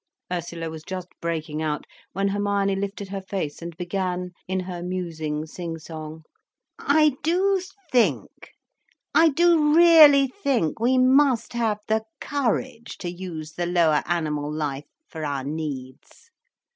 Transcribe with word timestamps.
Ursula 0.33 0.71
was 0.71 0.81
just 0.81 1.09
breaking 1.21 1.61
out, 1.61 1.85
when 2.11 2.29
Hermione 2.29 2.75
lifted 2.75 3.09
her 3.09 3.21
face 3.21 3.61
and 3.61 3.77
began, 3.77 4.31
in 4.47 4.61
her 4.61 4.81
musing 4.81 5.45
sing 5.45 5.77
song: 5.77 6.23
"I 6.79 7.17
do 7.21 7.61
think—I 7.91 9.29
do 9.29 9.75
really 9.75 10.25
think 10.27 10.79
we 10.79 10.97
must 10.97 11.53
have 11.53 11.81
the 11.87 12.03
courage 12.19 12.97
to 12.97 13.11
use 13.11 13.51
the 13.51 13.67
lower 13.67 14.01
animal 14.07 14.51
life 14.51 14.87
for 15.07 15.23
our 15.23 15.43
needs. 15.43 16.31